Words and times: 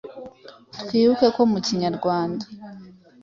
Twibuke 0.81 1.27
ko 1.35 1.41
mu 1.51 1.59
Kinyarwanda 1.65 2.45